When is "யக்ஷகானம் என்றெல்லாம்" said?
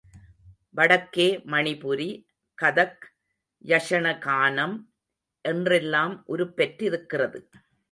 3.65-6.25